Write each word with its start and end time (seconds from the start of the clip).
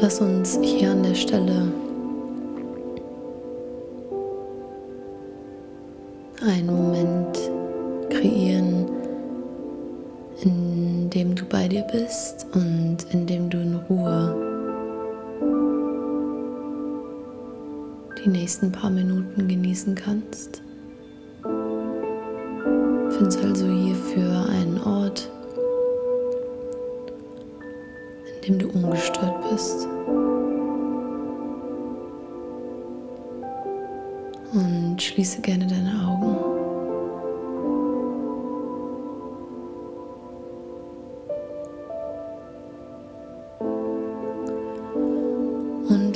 Lass 0.00 0.20
uns 0.20 0.58
hier 0.62 0.90
an 0.90 1.02
der 1.02 1.14
Stelle 1.14 1.72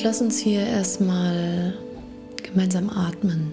Lass 0.03 0.23
uns 0.23 0.39
hier 0.39 0.67
erstmal 0.67 1.75
gemeinsam 2.43 2.89
atmen. 2.89 3.53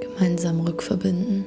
Gemeinsam 0.00 0.60
rückverbinden. 0.62 1.44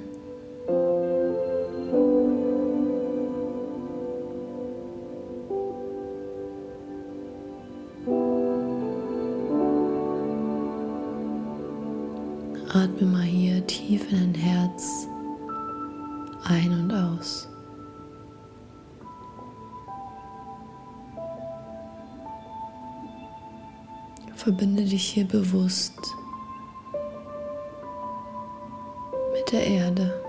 Dich 24.97 25.09
hier 25.09 25.27
bewusst 25.27 25.93
mit 29.31 29.51
der 29.51 29.67
Erde. 29.67 30.23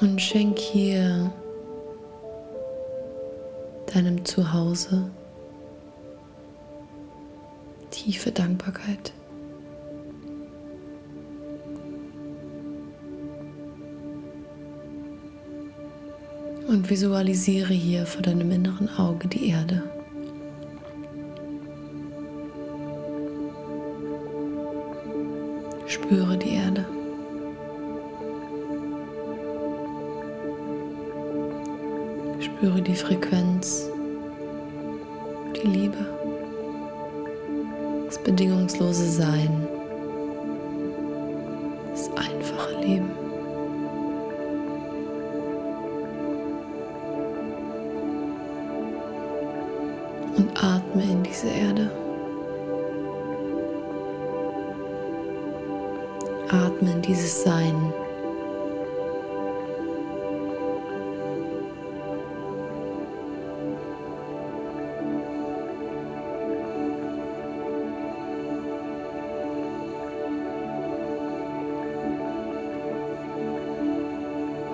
Und 0.00 0.18
schenk 0.18 0.58
hier 0.58 1.30
deinem 3.92 4.24
Zuhause 4.24 5.05
Und 16.68 16.90
visualisiere 16.90 17.72
hier 17.72 18.06
vor 18.06 18.22
deinem 18.22 18.50
inneren 18.50 18.88
Auge 18.98 19.28
die 19.28 19.50
Erde. 19.50 19.82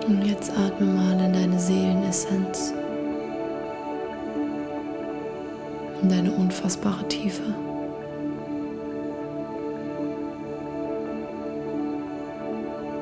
Und 0.07 0.27
jetzt 0.27 0.51
atme 0.51 0.87
mal 0.87 1.21
in 1.21 1.33
deine 1.33 1.59
Seelenessenz, 1.59 2.75
in 6.03 6.09
deine 6.09 6.33
unfassbare 6.33 7.07
Tiefe. 7.09 7.55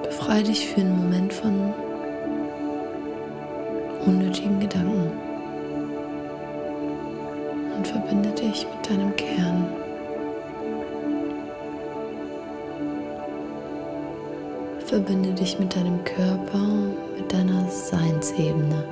Befreie 0.02 0.42
dich 0.42 0.68
für 0.68 0.82
einen 0.82 0.96
Moment 0.98 1.32
von 1.32 1.72
unnötigen 4.06 4.60
Gedanken 4.60 5.12
und 7.76 7.86
verbinde 7.86 8.30
dich 8.30 8.66
mit 8.66 8.90
deinem 8.90 9.16
Kern. 9.16 9.79
Verbinde 14.90 15.30
dich 15.30 15.56
mit 15.56 15.76
deinem 15.76 16.02
Körper, 16.02 16.66
mit 17.16 17.32
deiner 17.32 17.64
Seinsebene. 17.70 18.82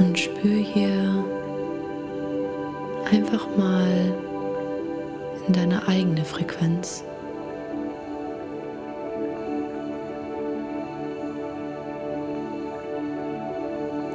Und 0.00 0.18
spür 0.18 0.56
hier 0.56 1.24
einfach 3.12 3.46
mal 3.56 4.12
in 5.46 5.52
deine 5.52 5.86
eigene 5.86 6.24
Frequenz. 6.24 7.04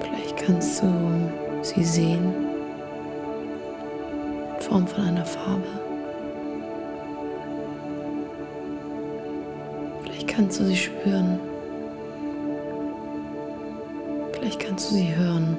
Vielleicht 0.02 0.36
kannst 0.36 0.84
du 0.84 1.32
sie 1.62 1.86
sehen 1.86 2.34
in 4.54 4.62
Form 4.62 4.86
von 4.86 5.06
einer 5.06 5.26
Farbe. 5.26 5.83
Vielleicht 10.24 10.38
kannst 10.38 10.60
du 10.62 10.66
sie 10.66 10.78
spüren. 10.78 11.38
Vielleicht 14.32 14.60
kannst 14.62 14.90
du 14.90 14.96
sie 14.96 15.14
hören. 15.14 15.58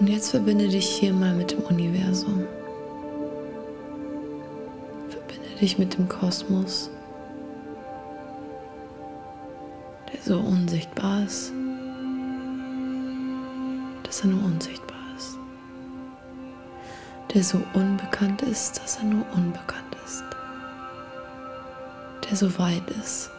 Und 0.00 0.08
jetzt 0.08 0.30
verbinde 0.30 0.66
dich 0.66 0.86
hier 0.86 1.12
mal 1.12 1.32
mit 1.32 1.52
dem 1.52 1.60
Universum. 1.60 2.44
Verbinde 5.10 5.58
dich 5.60 5.78
mit 5.78 5.96
dem 5.96 6.08
Kosmos, 6.08 6.90
der 10.12 10.20
so 10.22 10.40
unsichtbar 10.40 11.22
ist, 11.24 11.52
dass 14.02 14.22
er 14.22 14.26
nur 14.26 14.44
unsichtbar 14.44 14.86
ist. 14.86 14.89
Der 17.32 17.44
so 17.44 17.62
unbekannt 17.74 18.42
ist, 18.42 18.82
dass 18.82 18.96
er 18.96 19.04
nur 19.04 19.24
unbekannt 19.32 19.96
ist. 20.04 20.24
Der 22.28 22.36
so 22.36 22.58
weit 22.58 22.88
ist. 23.00 23.30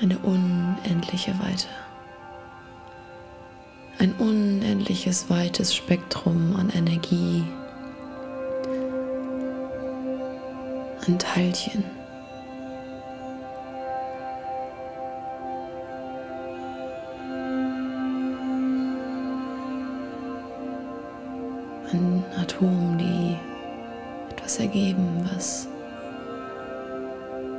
Eine 0.00 0.18
unendliche 0.18 1.38
Weite 1.40 1.68
ein 4.00 4.14
unendliches 4.14 5.28
weites 5.28 5.74
Spektrum 5.74 6.56
an 6.56 6.70
Energie, 6.70 7.44
an 11.06 11.18
Teilchen. 11.18 11.99
an 21.92 22.24
Atomen, 22.40 22.98
die 22.98 23.36
etwas 24.30 24.58
ergeben, 24.58 25.28
was 25.32 25.68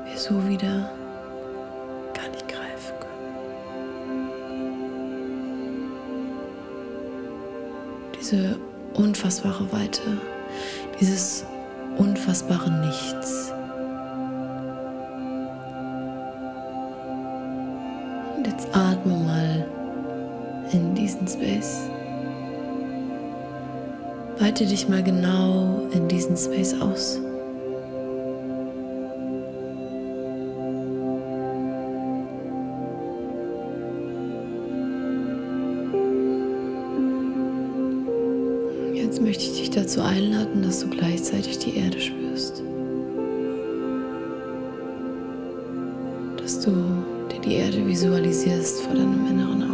wir 0.06 0.18
so 0.18 0.48
wieder 0.48 0.89
gar 2.13 2.30
nicht 2.30 2.48
greifen 2.48 2.94
können. 3.00 4.30
Diese 8.19 8.57
unfassbare 8.94 9.72
Weite, 9.72 10.18
dieses 11.00 11.45
unfassbare 11.98 12.72
Nichts. 12.72 13.51
Und 18.38 18.48
jetzt 18.48 18.68
atme 18.74 19.13
mal 19.18 19.66
in 20.72 20.95
diesen 20.95 21.27
Space. 21.27 21.89
Weite 24.42 24.66
dich 24.66 24.90
mal 24.90 25.04
genau 25.04 25.88
in 25.94 26.08
diesen 26.08 26.36
Space 26.36 26.74
aus. 26.82 27.20
Jetzt 38.96 39.22
möchte 39.22 39.44
ich 39.44 39.60
dich 39.60 39.70
dazu 39.70 40.02
einladen, 40.02 40.64
dass 40.64 40.80
du 40.80 40.90
gleichzeitig 40.90 41.60
die 41.60 41.78
Erde 41.78 42.02
spürst. 42.02 42.64
Dass 46.38 46.62
du 46.62 46.72
dir 47.32 47.42
die 47.46 47.54
Erde 47.58 47.86
visualisierst 47.86 48.82
vor 48.82 48.96
deinem 48.96 49.28
inneren 49.28 49.62
Auge. 49.62 49.71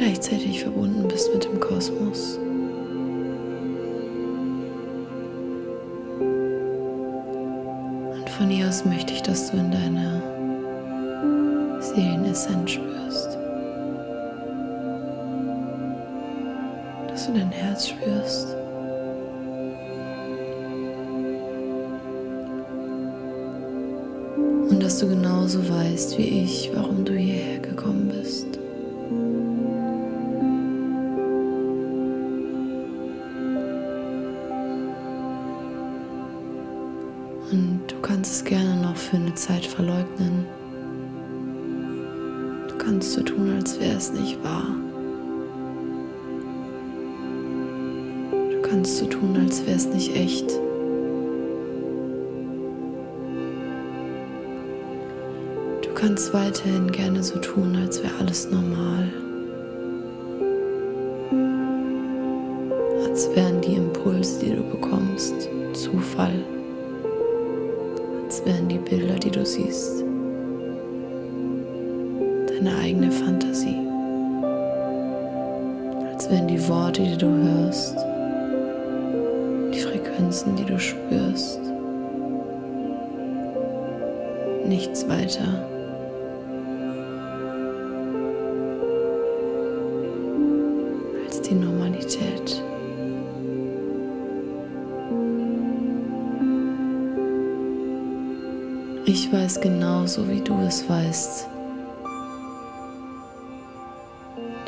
Gleichzeitig 0.00 0.62
verbunden 0.62 1.06
bist 1.08 1.30
mit 1.34 1.44
dem 1.44 1.60
Kosmos. 1.60 2.38
Und 8.14 8.30
von 8.30 8.48
hier 8.48 8.66
aus 8.66 8.86
möchte 8.86 9.12
ich, 9.12 9.20
dass 9.20 9.50
du 9.50 9.58
in 9.58 9.70
deine 9.70 10.22
Seelenessenz 11.80 12.70
spürst. 12.70 13.36
Dass 17.08 17.26
du 17.26 17.34
dein 17.34 17.50
Herz 17.50 17.88
spürst. 17.88 18.56
Und 24.70 24.82
dass 24.82 24.98
du 24.98 25.08
genauso 25.08 25.68
weißt 25.68 26.16
wie 26.16 26.42
ich, 26.44 26.70
warum 26.74 27.04
du 27.04 27.12
hierher 27.12 27.58
gekommen 27.58 28.08
bist. 28.08 28.49
Kannst 56.00 56.32
weiterhin 56.32 56.90
gerne 56.90 57.22
so 57.22 57.38
tun, 57.38 57.76
als 57.76 58.02
wäre 58.02 58.14
alles 58.18 58.50
normal. 58.50 59.08
Als 63.06 63.28
wären 63.34 63.60
die 63.60 63.74
Impulse, 63.74 64.40
die 64.40 64.56
du 64.56 64.62
bekommst, 64.62 65.48
Zufall 65.74 66.32
wären 68.44 68.68
die 68.68 68.78
Bilder, 68.78 69.14
die 69.14 69.30
du 69.30 69.44
siehst, 69.44 70.02
deine 72.48 72.76
eigene 72.78 73.10
Fantasie, 73.10 73.76
als 76.10 76.30
wären 76.30 76.48
die 76.48 76.68
Worte, 76.68 77.02
die 77.02 77.16
du 77.18 77.26
hörst, 77.26 77.96
die 79.74 79.80
Frequenzen, 79.80 80.56
die 80.56 80.64
du 80.64 80.78
spürst, 80.78 81.60
nichts 84.66 85.08
weiter. 85.08 85.79
Ich 99.32 99.36
weiß 99.36 99.60
genauso, 99.60 100.28
wie 100.28 100.40
du 100.40 100.58
es 100.66 100.88
weißt, 100.88 101.46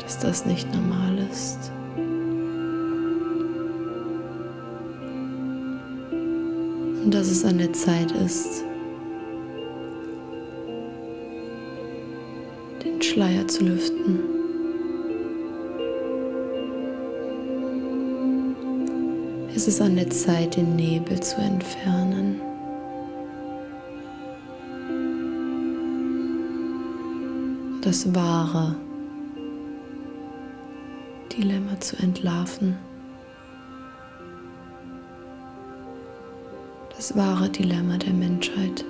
dass 0.01 0.19
das 0.19 0.45
nicht 0.45 0.73
normal 0.73 1.17
ist. 1.29 1.69
Und 7.03 7.11
dass 7.13 7.27
es 7.27 7.43
an 7.43 7.57
der 7.57 7.73
Zeit 7.73 8.09
ist, 8.13 8.63
den 12.85 13.01
Schleier 13.01 13.45
zu 13.49 13.65
lüften. 13.65 14.19
Es 19.53 19.67
ist 19.67 19.81
an 19.81 19.97
der 19.97 20.09
Zeit, 20.09 20.55
den 20.55 20.77
Nebel 20.77 21.19
zu 21.19 21.41
entfernen. 21.41 22.52
Das 27.83 28.15
wahre 28.15 28.75
Dilemma 31.37 31.77
zu 31.81 31.97
entlarven. 31.97 32.77
Das 36.95 37.17
wahre 37.17 37.49
Dilemma 37.49 37.97
der 37.97 38.13
Menschheit. 38.13 38.85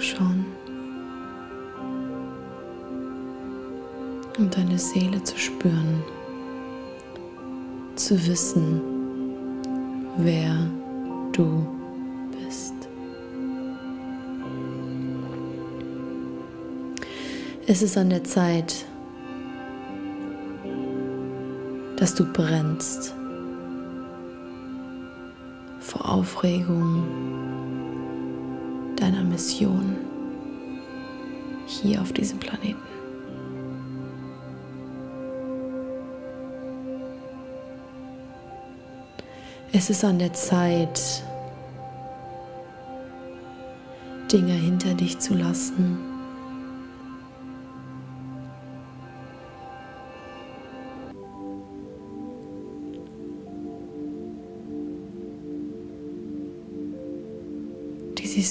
Die 0.00 0.06
Augen 0.06 0.06
zu 0.06 0.16
schauen 0.16 0.44
und 4.38 4.56
deine 4.56 4.78
Seele 4.78 5.22
zu 5.22 5.38
spüren, 5.38 6.02
zu 7.96 8.14
wissen, 8.26 8.80
wer 10.18 10.56
du 11.32 11.66
bist. 12.44 12.74
Es 17.66 17.82
ist 17.82 17.96
an 17.96 18.10
der 18.10 18.24
Zeit, 18.24 18.86
dass 21.96 22.14
du 22.14 22.24
brennst 22.24 23.14
vor 25.80 26.08
Aufregung 26.08 27.59
deiner 29.20 29.28
Mission 29.28 29.96
hier 31.66 32.00
auf 32.00 32.12
diesem 32.12 32.38
Planeten. 32.38 32.80
Es 39.72 39.88
ist 39.88 40.04
an 40.04 40.18
der 40.18 40.32
Zeit, 40.32 41.22
Dinge 44.32 44.52
hinter 44.52 44.94
dich 44.94 45.18
zu 45.18 45.34
lassen 45.34 46.09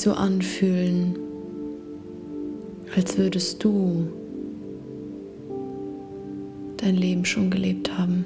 so 0.02 0.14
anfühlen, 0.14 1.18
als 2.96 3.18
würdest 3.18 3.62
du 3.64 4.08
dein 6.78 6.96
Leben 6.96 7.26
schon 7.26 7.50
gelebt 7.52 7.98
haben. 7.98 8.26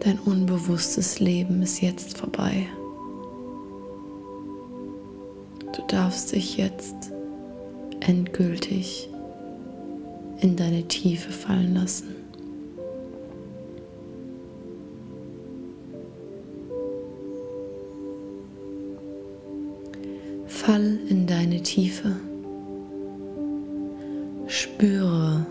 Dein 0.00 0.18
unbewusstes 0.20 1.20
Leben 1.20 1.60
ist 1.62 1.82
jetzt 1.82 2.16
vorbei. 2.16 2.66
Du 5.76 5.82
darfst 5.88 6.32
dich 6.32 6.56
jetzt 6.56 6.94
endgültig 8.00 9.10
in 10.44 10.56
deine 10.56 10.82
Tiefe 10.82 11.32
fallen 11.32 11.74
lassen. 11.74 12.14
Fall 20.46 20.98
in 21.08 21.26
deine 21.26 21.62
Tiefe. 21.62 22.16
Spüre, 24.46 25.46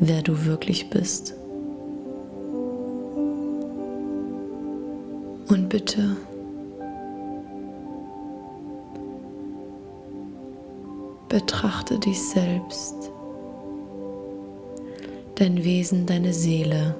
wer 0.00 0.22
du 0.22 0.46
wirklich 0.46 0.88
bist. 0.88 1.34
Und 5.48 5.68
bitte 5.68 6.16
betrachte 11.28 11.98
dich 11.98 12.18
selbst, 12.18 13.12
dein 15.36 15.64
Wesen, 15.64 16.06
deine 16.06 16.32
Seele. 16.32 16.94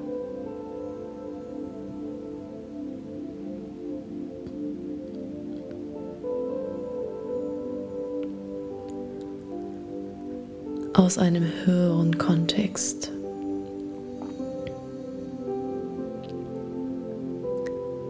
aus 10.95 11.19
einem 11.19 11.45
höheren 11.65 12.17
Kontext. 12.17 13.11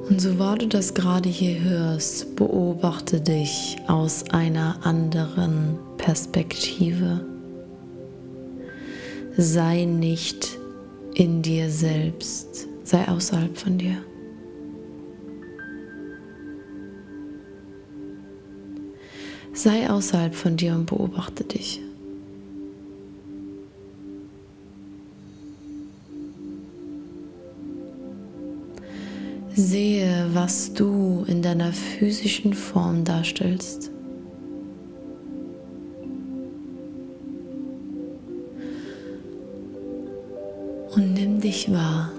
Und 0.09 0.21
so 0.21 0.39
wahr 0.39 0.59
du 0.59 0.69
das 0.69 0.93
gerade 0.93 1.29
hier 1.29 1.59
hörst, 1.61 2.37
beobachte 2.37 3.21
dich 3.21 3.77
aus 3.87 4.25
einer 4.31 4.77
anderen 4.85 5.79
Perspektive. 5.97 7.32
Sei 9.37 9.87
nicht 9.87 10.59
in 11.15 11.41
dir 11.41 11.71
selbst, 11.71 12.69
sei 12.85 13.09
außerhalb 13.09 13.57
von 13.57 13.79
dir. 13.79 13.97
Sei 19.55 19.89
außerhalb 19.89 20.35
von 20.35 20.57
dir 20.59 20.75
und 20.75 20.85
beobachte 20.85 21.45
dich. 21.45 21.81
Sehe, 29.55 30.29
was 30.35 30.75
du 30.75 31.25
in 31.27 31.41
deiner 31.41 31.73
physischen 31.73 32.53
Form 32.53 33.05
darstellst. 33.05 33.91
Dich 41.53 41.71
wahr. 41.71 42.11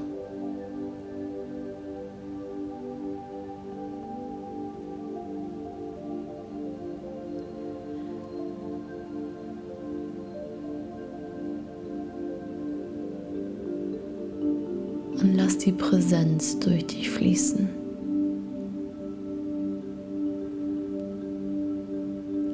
und 15.22 15.36
lass 15.36 15.58
die 15.58 15.72
Präsenz 15.72 16.60
durch 16.60 16.86
dich 16.86 17.10
fließen. 17.10 17.70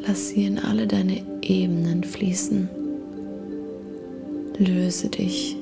Lass 0.05 0.29
sie 0.29 0.45
in 0.45 0.59
alle 0.59 0.85
deine 0.85 1.23
Ebenen 1.41 2.03
fließen. 2.03 2.69
Löse 4.59 5.09
dich. 5.09 5.58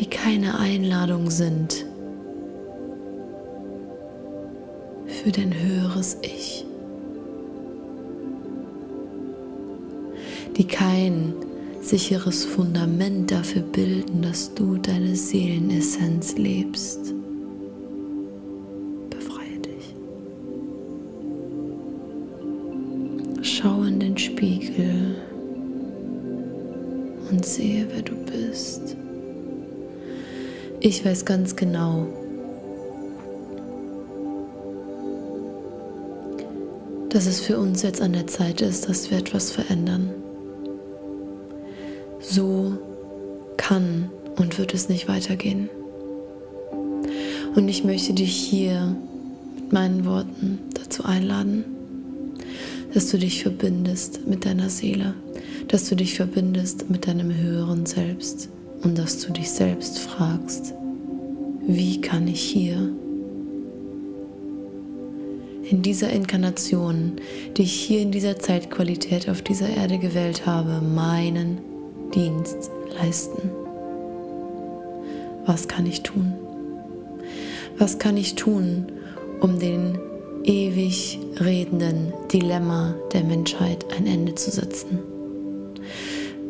Die 0.00 0.06
keine 0.06 0.58
Einladung 0.58 1.30
sind 1.30 1.84
für 5.06 5.30
dein 5.30 5.54
höheres 5.54 6.16
Ich. 6.22 6.64
die 10.60 10.66
kein 10.66 11.32
sicheres 11.80 12.44
Fundament 12.44 13.30
dafür 13.30 13.62
bilden, 13.62 14.20
dass 14.20 14.52
du 14.52 14.76
deine 14.76 15.16
Seelenessenz 15.16 16.36
lebst. 16.36 17.14
Befreie 19.08 19.58
dich. 19.58 19.94
Schau 23.40 23.84
in 23.84 24.00
den 24.00 24.18
Spiegel 24.18 24.89
Ich 30.82 31.04
weiß 31.04 31.26
ganz 31.26 31.56
genau, 31.56 32.06
dass 37.10 37.26
es 37.26 37.38
für 37.40 37.58
uns 37.58 37.82
jetzt 37.82 38.00
an 38.00 38.14
der 38.14 38.26
Zeit 38.26 38.62
ist, 38.62 38.88
dass 38.88 39.10
wir 39.10 39.18
etwas 39.18 39.50
verändern. 39.50 40.08
So 42.18 42.78
kann 43.58 44.08
und 44.36 44.58
wird 44.58 44.72
es 44.72 44.88
nicht 44.88 45.06
weitergehen. 45.06 45.68
Und 47.54 47.68
ich 47.68 47.84
möchte 47.84 48.14
dich 48.14 48.34
hier 48.34 48.96
mit 49.56 49.74
meinen 49.74 50.06
Worten 50.06 50.60
dazu 50.72 51.04
einladen, 51.04 51.66
dass 52.94 53.10
du 53.10 53.18
dich 53.18 53.42
verbindest 53.42 54.26
mit 54.26 54.46
deiner 54.46 54.70
Seele, 54.70 55.12
dass 55.68 55.90
du 55.90 55.94
dich 55.94 56.14
verbindest 56.14 56.88
mit 56.88 57.06
deinem 57.06 57.36
höheren 57.36 57.84
Selbst 57.84 58.48
und 58.82 58.98
dass 58.98 59.18
du 59.20 59.32
dich 59.32 59.50
selbst 59.50 59.98
fragst, 59.98 60.74
wie 61.66 62.00
kann 62.00 62.26
ich 62.26 62.40
hier 62.40 62.92
in 65.70 65.82
dieser 65.82 66.10
Inkarnation, 66.10 67.12
die 67.56 67.62
ich 67.62 67.72
hier 67.72 68.00
in 68.00 68.10
dieser 68.10 68.38
Zeitqualität 68.38 69.28
auf 69.28 69.42
dieser 69.42 69.68
Erde 69.68 69.98
gewählt 69.98 70.46
habe, 70.46 70.80
meinen 70.84 71.58
Dienst 72.14 72.70
leisten. 73.00 73.50
Was 75.46 75.68
kann 75.68 75.86
ich 75.86 76.02
tun? 76.02 76.32
Was 77.78 77.98
kann 77.98 78.16
ich 78.16 78.34
tun, 78.34 78.86
um 79.40 79.58
den 79.58 79.98
ewig 80.44 81.18
redenden 81.38 82.12
Dilemma 82.32 82.94
der 83.12 83.22
Menschheit 83.22 83.86
ein 83.96 84.06
Ende 84.06 84.34
zu 84.34 84.50
setzen? 84.50 84.98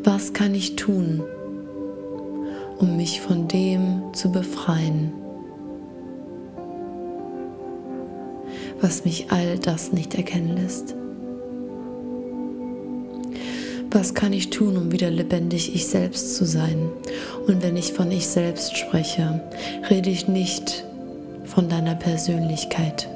Was 0.02 0.32
kann 0.32 0.54
ich 0.54 0.76
tun, 0.76 1.22
um 2.80 2.96
mich 2.96 3.20
von 3.20 3.46
dem 3.46 4.02
zu 4.12 4.32
befreien, 4.32 5.12
was 8.80 9.04
mich 9.04 9.30
all 9.30 9.58
das 9.58 9.92
nicht 9.92 10.14
erkennen 10.14 10.56
lässt? 10.56 10.94
Was 13.90 14.14
kann 14.14 14.32
ich 14.32 14.50
tun, 14.50 14.76
um 14.76 14.92
wieder 14.92 15.10
lebendig 15.10 15.75
ich 15.75 15.87
selbst 15.87 16.37
zu 16.37 16.46
sein? 16.46 16.88
Und 17.46 17.62
wenn 17.62 17.76
ich 17.76 17.92
von 17.92 18.10
ich 18.10 18.26
selbst 18.28 18.76
spreche, 18.76 19.42
rede 19.90 20.10
ich 20.10 20.28
nicht 20.28 20.84
von 21.44 21.68
deiner 21.68 21.96
Persönlichkeit. 21.96 23.08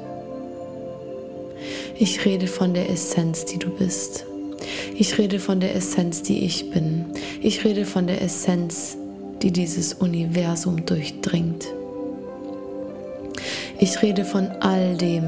Ich 1.97 2.25
rede 2.25 2.47
von 2.47 2.73
der 2.73 2.89
Essenz, 2.89 3.45
die 3.45 3.57
du 3.57 3.69
bist. 3.69 4.25
Ich 4.93 5.17
rede 5.17 5.39
von 5.39 5.61
der 5.61 5.75
Essenz, 5.75 6.21
die 6.21 6.43
ich 6.43 6.69
bin. 6.71 7.05
Ich 7.41 7.63
rede 7.63 7.85
von 7.85 8.05
der 8.05 8.21
Essenz, 8.21 8.97
die 9.45 9.51
dieses 9.51 9.93
Universum 9.93 10.87
durchdringt. 10.87 11.67
Ich 13.77 14.01
rede 14.01 14.25
von 14.25 14.47
all 14.59 14.97
dem, 14.97 15.23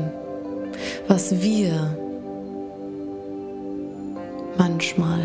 was 1.07 1.43
wir 1.43 1.95
manchmal 4.57 5.19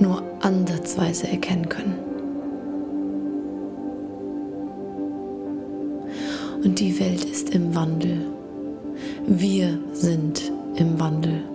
nur 0.00 0.24
ansatzweise 0.40 1.28
erkennen 1.28 1.68
können. 1.68 1.98
Und 6.64 6.80
die 6.80 6.98
Welt 6.98 7.24
ist 7.24 7.50
im 7.50 7.76
Wandel. 7.76 8.26
Wir 9.28 9.78
sind 9.92 10.50
im 10.74 10.98
Wandel. 10.98 11.51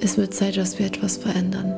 Es 0.00 0.16
wird 0.16 0.32
Zeit, 0.32 0.56
dass 0.56 0.78
wir 0.78 0.86
etwas 0.86 1.16
verändern. 1.16 1.74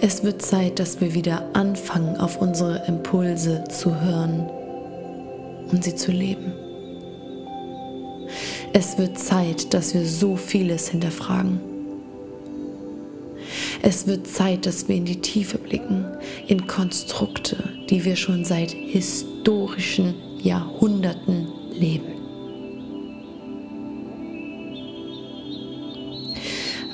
Es 0.00 0.22
wird 0.22 0.40
Zeit, 0.40 0.78
dass 0.78 1.00
wir 1.00 1.12
wieder 1.14 1.44
anfangen, 1.54 2.16
auf 2.16 2.40
unsere 2.40 2.86
Impulse 2.86 3.64
zu 3.68 4.00
hören 4.00 4.48
und 5.70 5.84
sie 5.84 5.94
zu 5.94 6.12
leben. 6.12 6.52
Es 8.72 8.96
wird 8.96 9.18
Zeit, 9.18 9.74
dass 9.74 9.92
wir 9.92 10.06
so 10.06 10.36
vieles 10.36 10.88
hinterfragen. 10.88 11.60
Es 13.82 14.06
wird 14.06 14.26
Zeit, 14.26 14.66
dass 14.66 14.88
wir 14.88 14.96
in 14.96 15.04
die 15.04 15.20
Tiefe 15.20 15.58
blicken, 15.58 16.04
in 16.46 16.66
Konstrukte, 16.66 17.56
die 17.88 18.04
wir 18.04 18.14
schon 18.14 18.44
seit 18.44 18.70
historischen 18.70 20.14
Jahrhunderten 20.42 21.48
leben. 21.72 22.19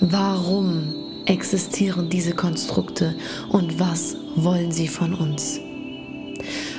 Warum 0.00 0.94
existieren 1.24 2.10
diese 2.10 2.32
Konstrukte 2.32 3.14
und 3.48 3.80
was 3.80 4.16
wollen 4.36 4.70
sie 4.70 4.88
von 4.88 5.14
uns? 5.14 5.58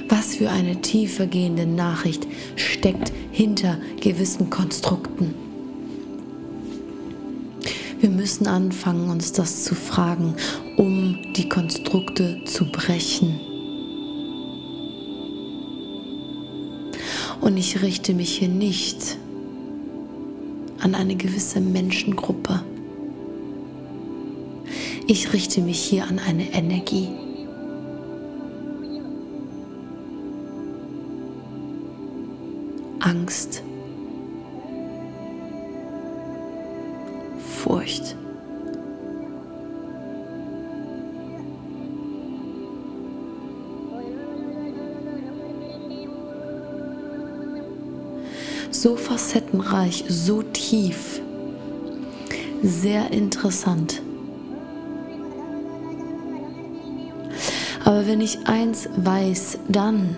Was 0.07 0.35
für 0.35 0.51
eine 0.51 0.81
tiefer 0.81 1.25
gehende 1.25 1.65
Nachricht 1.65 2.27
steckt 2.55 3.11
hinter 3.31 3.79
gewissen 3.99 4.51
Konstrukten? 4.51 5.33
Wir 7.99 8.09
müssen 8.11 8.45
anfangen, 8.45 9.09
uns 9.09 9.31
das 9.31 9.63
zu 9.63 9.73
fragen, 9.73 10.35
um 10.77 11.17
die 11.35 11.49
Konstrukte 11.49 12.43
zu 12.45 12.65
brechen. 12.65 13.39
Und 17.41 17.57
ich 17.57 17.81
richte 17.81 18.13
mich 18.13 18.37
hier 18.37 18.49
nicht 18.49 19.17
an 20.79 20.93
eine 20.93 21.15
gewisse 21.15 21.59
Menschengruppe. 21.59 22.61
Ich 25.09 25.31
richte 25.31 25.61
mich 25.61 25.79
hier 25.79 26.03
an 26.03 26.19
eine 26.19 26.51
Energie. 26.51 27.07
Angst, 32.99 33.63
Furcht. 37.39 38.17
So 48.71 48.97
facettenreich, 48.97 50.03
so 50.09 50.43
tief, 50.43 51.21
sehr 52.61 53.09
interessant. 53.11 54.01
Aber 57.87 58.05
wenn 58.05 58.19
ich 58.19 58.45
eins 58.45 58.89
weiß, 58.97 59.59
dann, 59.69 60.17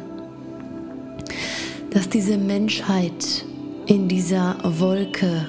dass 1.91 2.09
diese 2.09 2.35
Menschheit 2.35 3.45
in 3.85 4.07
dieser 4.07 4.57
Wolke 4.63 5.47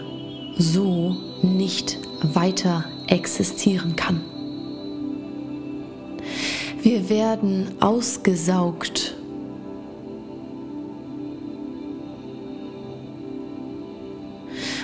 so 0.58 1.16
nicht 1.40 1.98
weiter 2.34 2.84
existieren 3.06 3.96
kann. 3.96 4.20
Wir 6.82 7.08
werden 7.08 7.68
ausgesaugt. 7.80 9.16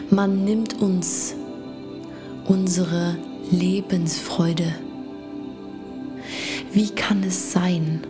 Man 0.09 0.43
nimmt 0.47 0.81
uns 0.81 1.35
unsere 2.47 3.19
Lebensfreude 3.51 4.73
wie 6.77 6.91
kann 6.91 7.23
es 7.23 7.53
sein, 7.53 8.03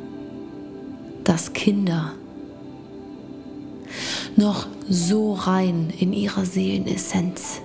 dass 1.22 1.52
Kinder 1.52 2.14
noch 4.35 4.66
so 4.88 5.35
rein 5.35 5.92
in 6.00 6.12
ihrer 6.12 6.44
Seelenessenz, 6.44 7.61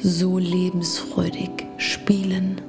so 0.00 0.38
lebensfreudig 0.38 1.50
spielen 1.76 2.60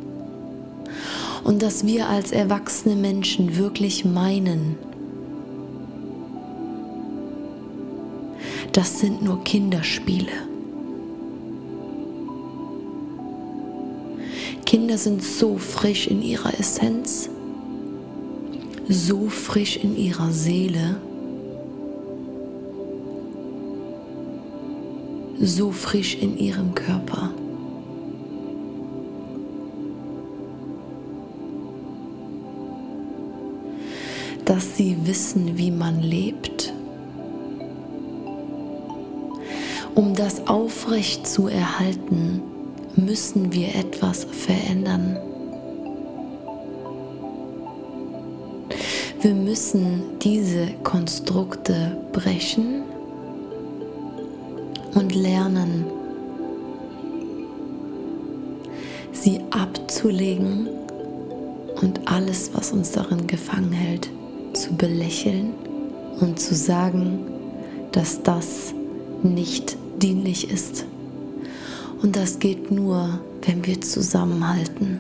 und 1.44 1.62
dass 1.62 1.86
wir 1.86 2.10
als 2.10 2.32
erwachsene 2.32 2.96
Menschen 2.96 3.56
wirklich 3.56 4.04
meinen, 4.04 4.80
das 8.72 9.00
sind 9.00 9.22
nur 9.22 9.44
Kinderspiele. 9.44 10.55
Kinder 14.76 14.98
sind 14.98 15.24
so 15.24 15.58
frisch 15.58 16.08
in 16.08 16.22
ihrer 16.22 16.60
Essenz, 16.60 17.30
so 18.90 19.30
frisch 19.30 19.78
in 19.78 19.96
ihrer 19.96 20.34
Seele, 20.34 20.98
so 25.40 25.72
frisch 25.72 26.16
in 26.16 26.38
ihrem 26.38 26.76
Körper. 26.76 27.32
dass 34.44 34.76
sie 34.76 34.98
wissen, 35.06 35.58
wie 35.58 35.72
man 35.72 36.02
lebt, 36.02 36.74
um 39.96 40.14
das 40.14 40.46
aufrecht 40.48 41.26
zu 41.26 41.48
erhalten 41.48 42.44
müssen 42.96 43.52
wir 43.52 43.76
etwas 43.76 44.26
verändern. 44.26 45.18
Wir 49.22 49.34
müssen 49.34 50.04
diese 50.22 50.68
Konstrukte 50.84 51.98
brechen 52.12 52.84
und 54.94 55.16
lernen, 55.16 55.86
sie 59.12 59.40
abzulegen 59.50 60.70
und 61.82 62.08
alles, 62.08 62.52
was 62.54 62.72
uns 62.72 62.92
darin 62.92 63.26
gefangen 63.26 63.72
hält, 63.72 64.10
zu 64.54 64.74
belächeln 64.76 65.54
und 66.22 66.40
zu 66.40 66.54
sagen, 66.54 67.20
dass 67.92 68.22
das 68.22 68.74
nicht 69.24 69.76
dienlich 70.02 70.52
ist. 70.52 70.86
Und 72.02 72.16
das 72.16 72.40
geht 72.40 72.72
nur, 72.72 73.20
wenn 73.44 73.66
wir 73.66 73.80
zusammenhalten. 73.82 75.00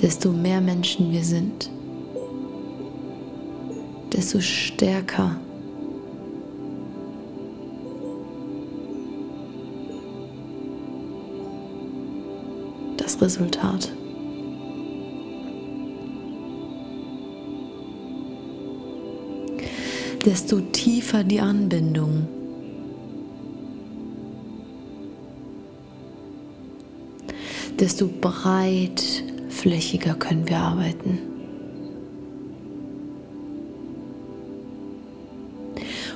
Desto 0.00 0.30
mehr 0.30 0.60
Menschen 0.60 1.12
wir 1.12 1.24
sind, 1.24 1.70
desto 4.12 4.40
stärker 4.40 5.36
das 12.98 13.20
Resultat. 13.20 13.90
Desto 20.24 20.60
tiefer 20.60 21.24
die 21.24 21.40
Anbindung. 21.40 22.28
Desto 27.78 28.08
breitflächiger 28.08 30.14
können 30.14 30.48
wir 30.48 30.58
arbeiten. 30.58 31.18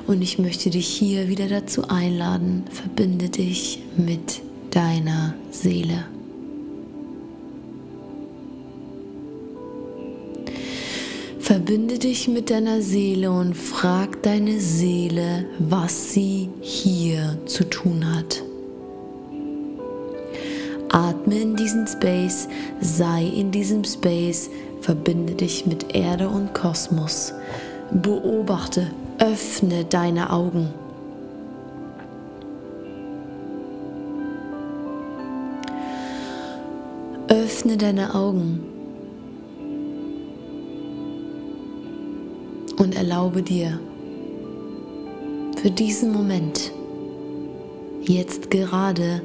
Und 0.07 0.23
ich 0.23 0.39
möchte 0.39 0.71
dich 0.71 0.87
hier 0.87 1.29
wieder 1.29 1.49
dazu 1.49 1.89
einladen, 1.89 2.65
verbinde 2.71 3.29
dich 3.29 3.81
mit 3.97 4.41
deiner 4.71 5.35
Seele. 5.51 6.05
Verbinde 11.59 11.99
dich 11.99 12.29
mit 12.29 12.51
deiner 12.51 12.81
Seele 12.83 13.33
und 13.33 13.53
frag 13.57 14.23
deine 14.23 14.61
Seele, 14.61 15.45
was 15.59 16.13
sie 16.13 16.51
hier 16.61 17.37
zu 17.47 17.65
tun 17.69 18.15
hat. 18.15 18.45
Atme 20.89 21.41
in 21.41 21.57
diesen 21.57 21.85
Space, 21.89 22.47
sei 22.81 23.25
in 23.25 23.51
diesem 23.51 23.83
Space, 23.83 24.51
verbinde 24.83 25.35
dich 25.35 25.67
mit 25.67 25.97
Erde 25.97 26.29
und 26.29 26.55
Kosmos. 26.55 27.35
Beobachte, 27.91 28.93
öffne 29.19 29.85
deine 29.85 30.31
Augen. 30.31 30.69
Öffne 37.27 37.77
deine 37.77 38.15
Augen 38.15 38.78
und 42.79 42.95
erlaube 42.97 43.43
dir 43.43 43.79
für 45.61 45.71
diesen 45.71 46.13
Moment, 46.13 46.73
jetzt 48.03 48.51
gerade, 48.51 49.21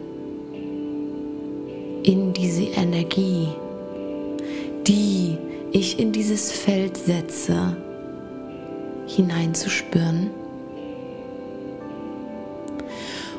in 2.03 2.33
diese 2.33 2.63
Energie, 2.63 3.47
die 4.85 5.37
ich 5.71 5.99
in 5.99 6.11
dieses 6.11 6.51
Feld 6.51 6.97
setze, 6.97 7.77
hineinzuspüren 9.07 10.29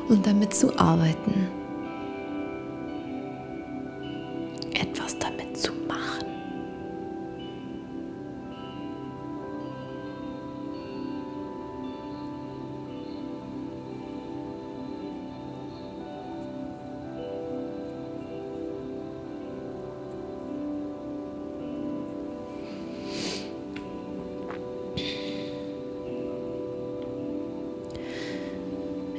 und 0.09 0.25
damit 0.25 0.53
zu 0.53 0.77
arbeiten. 0.77 1.47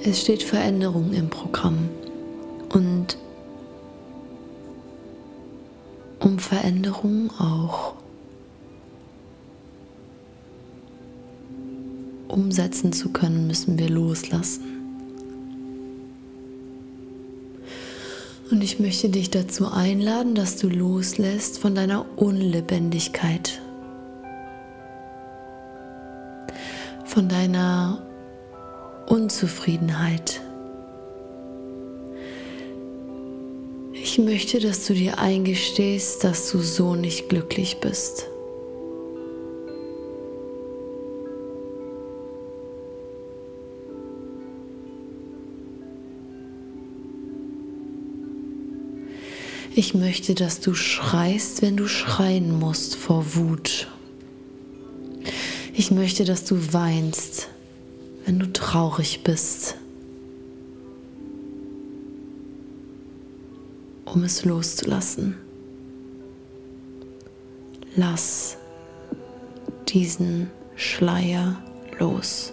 Es 0.09 0.21
steht 0.21 0.45
Veränderung 0.45 1.13
im 1.13 1.29
Programm. 1.31 1.89
Und 2.73 3.19
um 6.21 6.39
Veränderung 6.39 7.29
auch 7.41 7.95
umsetzen 12.29 12.93
zu 12.93 13.09
können, 13.09 13.49
müssen 13.49 13.81
wir 13.81 13.89
loslassen. 13.89 14.63
Und 18.53 18.63
ich 18.63 18.79
möchte 18.79 19.09
dich 19.09 19.31
dazu 19.31 19.67
einladen, 19.73 20.37
dass 20.37 20.57
du 20.57 20.69
loslässt 20.69 21.59
von 21.59 21.75
deiner 21.75 22.07
Unlebendigkeit, 22.17 23.61
von 27.05 27.29
deiner 27.29 28.06
Unzufriedenheit. 29.07 30.41
Ich 33.93 34.19
möchte, 34.19 34.61
dass 34.61 34.87
du 34.87 34.95
dir 34.95 35.19
eingestehst, 35.19 36.25
dass 36.25 36.51
du 36.51 36.61
so 36.61 36.95
nicht 36.95 37.29
glücklich 37.29 37.79
bist. 37.81 38.29
Ich 49.75 49.93
möchte, 49.93 50.35
dass 50.35 50.61
du 50.61 50.73
schreist, 50.73 51.61
wenn 51.61 51.77
du 51.77 51.87
schreien 51.87 52.59
musst 52.59 52.97
vor 52.97 53.35
Wut. 53.35 53.89
Ich 55.75 55.91
möchte, 55.91 56.25
dass 56.25 56.45
du 56.45 56.73
weinst, 56.73 57.49
wenn 58.27 58.41
du 58.41 58.53
traurig 58.53 59.23
bist, 59.23 59.77
um 64.05 64.25
es 64.25 64.45
loszulassen. 64.45 65.37
Lass 67.95 68.59
diesen 69.89 70.51
Schleier 70.75 71.63
los. 72.01 72.53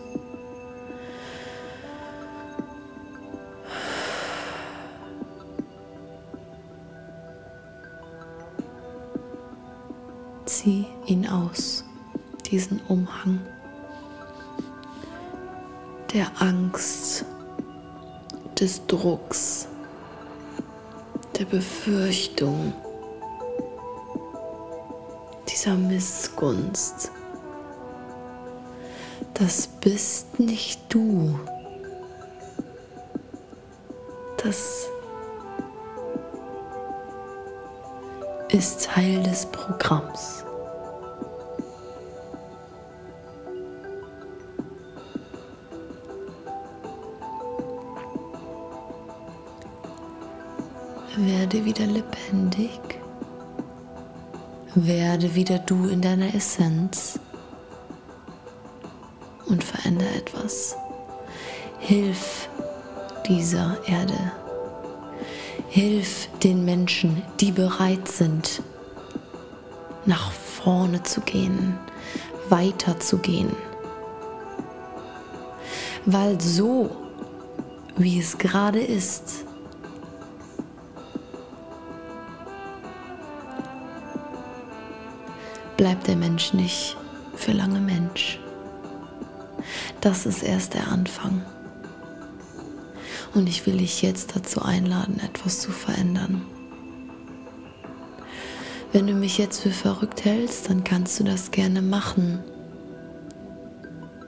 Zieh 10.46 10.86
ihn 11.08 11.28
aus, 11.28 11.84
diesen 12.46 12.80
Umhang 12.88 13.40
der 16.14 16.28
Angst, 16.40 17.26
des 18.60 18.86
Drucks, 18.86 19.68
der 21.38 21.46
Befürchtung, 21.46 22.72
dieser 25.50 25.74
Missgunst. 25.74 27.12
Das 29.34 29.68
bist 29.82 30.40
nicht 30.40 30.82
du. 30.94 31.40
Das 34.38 34.86
ist 38.50 38.86
Teil 38.86 39.24
des 39.24 39.48
Programms. 39.48 40.46
Werde 51.54 51.66
wieder 51.66 51.86
lebendig. 51.86 52.80
Werde 54.74 55.36
wieder 55.36 55.60
du 55.60 55.86
in 55.86 56.02
deiner 56.02 56.34
Essenz 56.34 57.20
und 59.46 59.64
verändere 59.64 60.10
etwas. 60.16 60.76
Hilf 61.78 62.50
dieser 63.28 63.78
Erde. 63.86 64.32
Hilf 65.70 66.28
den 66.42 66.66
Menschen, 66.66 67.22
die 67.40 67.52
bereit 67.52 68.08
sind, 68.08 68.64
nach 70.08 70.32
vorne 70.32 71.04
zu 71.04 71.22
gehen, 71.22 71.78
weiterzugehen. 72.50 73.56
Weil 76.08 76.42
so, 76.42 76.90
wie 77.96 78.20
es 78.20 78.40
gerade 78.40 78.80
ist, 78.80 79.43
der 86.08 86.16
Mensch 86.16 86.54
nicht 86.54 86.98
für 87.36 87.52
lange 87.52 87.80
Mensch. 87.80 88.40
Das 90.02 90.26
ist 90.26 90.44
erst 90.44 90.74
der 90.74 90.88
Anfang. 90.88 91.42
Und 93.34 93.48
ich 93.48 93.66
will 93.66 93.78
dich 93.78 94.02
jetzt 94.02 94.36
dazu 94.36 94.62
einladen, 94.62 95.20
etwas 95.20 95.60
zu 95.60 95.72
verändern. 95.72 96.44
Wenn 98.92 99.08
du 99.08 99.14
mich 99.14 99.40
jetzt 99.40 99.62
für 99.62 99.72
verrückt 99.72 100.24
hältst, 100.24 100.70
dann 100.70 100.84
kannst 100.84 101.20
du 101.20 101.24
das 101.24 101.50
gerne 101.50 101.82
machen. 101.82 102.40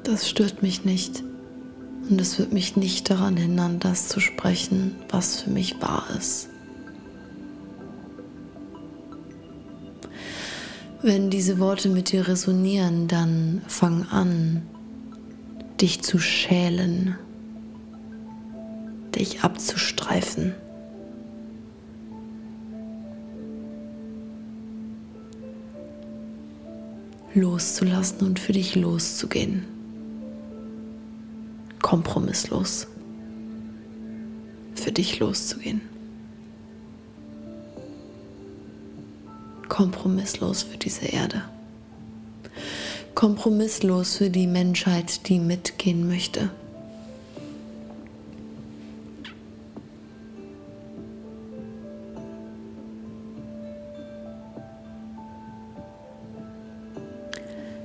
Das 0.04 0.28
stört 0.28 0.64
mich 0.64 0.86
nicht. 0.86 1.24
Und 2.10 2.20
es 2.20 2.40
wird 2.40 2.52
mich 2.52 2.76
nicht 2.76 3.10
daran 3.10 3.38
hindern, 3.38 3.80
das 3.80 4.08
zu 4.08 4.20
sprechen, 4.20 4.96
was 5.10 5.42
für 5.42 5.50
mich 5.50 5.82
wahr 5.82 6.06
ist. 6.18 6.50
Wenn 11.06 11.30
diese 11.30 11.60
Worte 11.60 11.88
mit 11.88 12.12
dir 12.12 12.28
resonieren, 12.28 13.08
dann 13.08 13.62
fang 13.68 14.08
an, 14.10 14.64
dich 15.80 16.02
zu 16.02 16.18
schälen, 16.18 17.16
dich 19.14 19.44
abzustreifen. 19.44 20.56
loszulassen 27.36 28.26
und 28.26 28.40
für 28.40 28.54
dich 28.54 28.76
loszugehen. 28.76 29.66
Kompromisslos. 31.84 32.88
Für 34.74 34.92
dich 34.92 35.20
loszugehen. 35.20 35.82
kompromisslos 39.70 40.64
für 40.64 40.78
diese 40.78 41.06
Erde. 41.06 41.44
Kompromisslos 43.14 44.18
für 44.18 44.30
die 44.30 44.48
Menschheit, 44.48 45.28
die 45.30 45.40
mitgehen 45.40 46.08
möchte. 46.08 46.50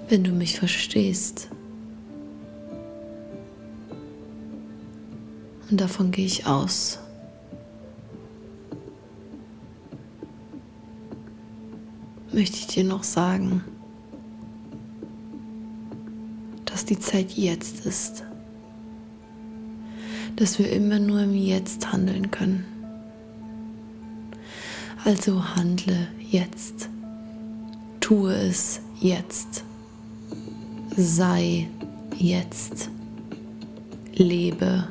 Wenn 0.09 0.25
du 0.25 0.33
mich 0.33 0.59
verstehst, 0.59 1.49
und 5.71 5.81
davon 5.81 6.11
gehe 6.11 6.27
ich 6.27 6.47
aus. 6.47 6.99
Möchte 12.41 12.57
ich 12.57 12.69
dir 12.69 12.85
noch 12.85 13.03
sagen, 13.03 13.63
dass 16.65 16.87
die 16.87 16.99
Zeit 16.99 17.33
jetzt 17.33 17.85
ist, 17.85 18.25
dass 20.37 20.59
wir 20.59 20.73
immer 20.73 20.99
nur 20.99 21.21
im 21.21 21.35
Jetzt 21.35 21.93
handeln 21.93 22.31
können. 22.31 22.65
Also 25.05 25.55
handle 25.55 26.09
jetzt, 26.31 26.89
tue 28.01 28.33
es 28.33 28.81
jetzt, 29.03 29.63
sei 30.97 31.69
jetzt, 32.17 32.89
lebe 34.15 34.89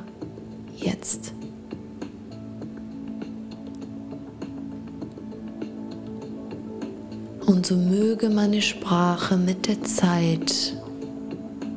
jetzt. 0.76 1.32
Und 7.60 7.66
so 7.66 7.76
möge 7.76 8.30
meine 8.30 8.62
Sprache 8.62 9.36
mit 9.36 9.68
der 9.68 9.82
Zeit 9.84 10.74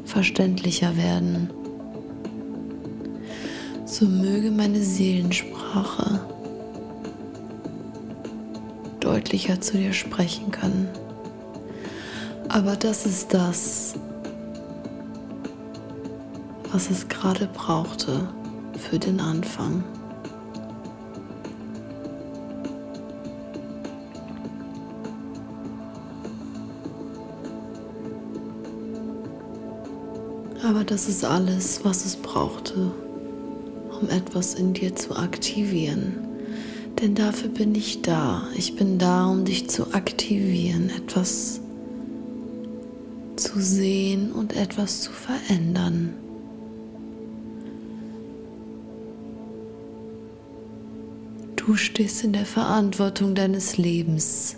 verständlicher 0.05 0.95
werden. 0.95 1.49
So 3.85 4.05
möge 4.05 4.49
meine 4.49 4.79
Seelensprache 4.79 6.21
deutlicher 9.01 9.59
zu 9.59 9.75
dir 9.75 9.91
sprechen 9.91 10.51
können. 10.51 10.87
Aber 12.47 12.77
das 12.77 13.05
ist 13.05 13.33
das, 13.33 13.95
was 16.71 16.89
es 16.91 17.09
gerade 17.09 17.45
brauchte 17.47 18.29
für 18.79 18.99
den 18.99 19.19
Anfang. 19.19 19.83
Aber 30.73 30.83
das 30.83 31.07
ist 31.07 31.23
alles, 31.23 31.81
was 31.83 32.03
es 32.03 32.15
brauchte, 32.15 32.91
um 34.01 34.09
etwas 34.09 34.55
in 34.55 34.73
dir 34.73 34.95
zu 34.95 35.15
aktivieren. 35.15 36.15
Denn 36.99 37.13
dafür 37.13 37.49
bin 37.49 37.75
ich 37.75 38.01
da. 38.01 38.47
Ich 38.55 38.75
bin 38.75 38.97
da, 38.97 39.27
um 39.27 39.45
dich 39.45 39.69
zu 39.69 39.93
aktivieren, 39.93 40.89
etwas 40.89 41.61
zu 43.35 43.59
sehen 43.59 44.31
und 44.31 44.55
etwas 44.55 45.01
zu 45.01 45.11
verändern. 45.11 46.15
Du 51.55 51.75
stehst 51.75 52.23
in 52.23 52.33
der 52.33 52.47
Verantwortung 52.47 53.35
deines 53.35 53.77
Lebens. 53.77 54.55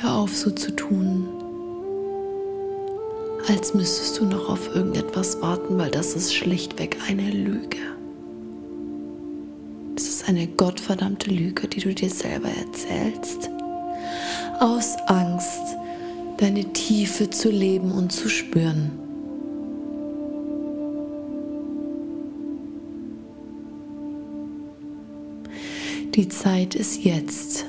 Hör 0.00 0.14
auf 0.16 0.36
so 0.36 0.50
zu 0.50 0.74
tun, 0.74 1.13
als 3.48 3.74
müsstest 3.74 4.18
du 4.18 4.26
noch 4.26 4.48
auf 4.48 4.74
irgendetwas 4.74 5.40
warten, 5.42 5.78
weil 5.78 5.90
das 5.90 6.14
ist 6.14 6.34
schlichtweg 6.34 6.96
eine 7.08 7.30
Lüge. 7.30 7.78
Das 9.94 10.04
ist 10.04 10.28
eine 10.28 10.46
gottverdammte 10.46 11.30
Lüge, 11.30 11.68
die 11.68 11.80
du 11.80 11.94
dir 11.94 12.10
selber 12.10 12.48
erzählst. 12.48 13.50
Aus 14.60 14.96
Angst, 15.06 15.76
deine 16.38 16.64
Tiefe 16.72 17.30
zu 17.30 17.50
leben 17.50 17.92
und 17.92 18.12
zu 18.12 18.28
spüren. 18.28 18.90
Die 26.14 26.28
Zeit 26.28 26.74
ist 26.74 27.04
jetzt. 27.04 27.66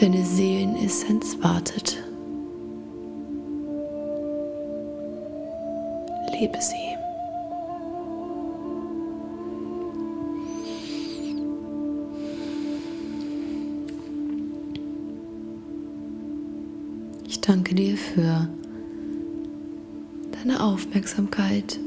Deine 0.00 0.24
Seelenessenz 0.24 1.36
wartet. 1.42 1.96
Lebe 6.30 6.58
sie. 6.60 6.74
Ich 17.26 17.40
danke 17.40 17.74
dir 17.74 17.96
für 17.96 18.48
deine 20.30 20.62
Aufmerksamkeit. 20.62 21.80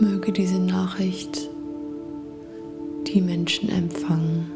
Möge 0.00 0.32
diese 0.32 0.58
Nachricht 0.58 1.48
die 3.06 3.20
Menschen 3.20 3.68
empfangen, 3.68 4.50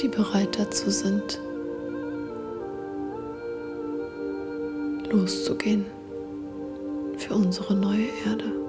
die 0.00 0.08
bereit 0.08 0.58
dazu 0.58 0.90
sind. 0.90 1.40
loszugehen 5.10 5.86
für 7.16 7.34
unsere 7.34 7.74
neue 7.74 8.08
Erde. 8.26 8.65